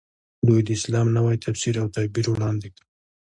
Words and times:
دوی 0.47 0.61
د 0.63 0.69
اسلام 0.77 1.07
نوی 1.17 1.35
تفسیر 1.45 1.75
او 1.81 1.87
تعبیر 1.95 2.25
وړاندې 2.29 2.67
کړ. 2.73 2.81